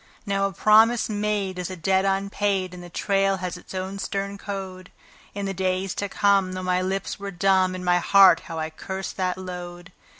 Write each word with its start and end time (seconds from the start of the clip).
Now 0.25 0.47
a 0.47 0.51
promise 0.51 1.09
made 1.09 1.59
is 1.59 1.69
a 1.69 1.75
debt 1.75 2.05
unpaid, 2.05 2.73
and 2.73 2.81
the 2.81 2.89
trail 2.89 3.37
has 3.37 3.55
its 3.55 3.75
own 3.75 3.99
stern 3.99 4.35
code. 4.39 4.91
In 5.35 5.45
the 5.45 5.53
days 5.53 5.93
to 5.93 6.09
come, 6.09 6.53
though 6.53 6.63
my 6.63 6.81
lips 6.81 7.19
were 7.19 7.29
dumb, 7.29 7.75
in 7.75 7.83
my 7.83 7.99
heart 7.99 8.39
how 8.47 8.57
I 8.57 8.71
cursed 8.71 9.15
that 9.17 9.37
load. 9.37 9.91